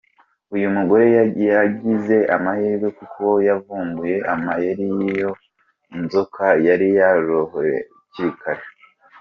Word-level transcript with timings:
Uyu 0.55 0.67
mugore 0.75 1.05
yagize 1.49 2.17
amahirwe 2.35 2.87
kuko 2.99 3.23
yavumbuye 3.47 4.15
amayeri 4.33 4.85
y’ 4.97 4.99
iyi 5.07 5.23
nzoka 6.01 6.45
yari 6.67 6.87
yoroye 6.99 7.77
hakiri 7.85 8.31
kare. 8.41 8.63